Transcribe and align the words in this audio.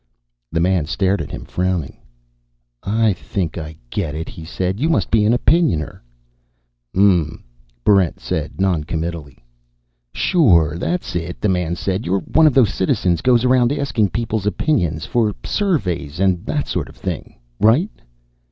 The 0.51 0.59
man 0.59 0.87
stared 0.87 1.21
at 1.21 1.29
him, 1.29 1.45
frowning. 1.45 1.97
"I 2.81 3.13
think 3.13 3.55
I 3.55 3.75
get 3.91 4.15
it," 4.15 4.29
he 4.29 4.43
said. 4.43 4.79
"You 4.79 4.89
must 4.89 5.11
be 5.11 5.25
an 5.25 5.31
Opinioner." 5.31 6.01
"Mmm," 6.95 7.43
Barrent 7.83 8.19
said, 8.19 8.59
noncommittally. 8.59 9.45
"Sure, 10.11 10.75
that's 10.79 11.15
it," 11.15 11.39
the 11.39 11.49
man 11.49 11.75
said. 11.75 12.07
"You're 12.07 12.21
one 12.21 12.47
of 12.47 12.55
those 12.55 12.73
citizens 12.73 13.21
goes 13.21 13.45
around 13.45 13.71
asking 13.71 14.09
people's 14.09 14.47
opinions. 14.47 15.05
For 15.05 15.35
surveys 15.45 16.19
and 16.19 16.47
that 16.47 16.67
sort 16.67 16.89
of 16.89 16.95
thing. 16.97 17.35
Right?" 17.59 17.91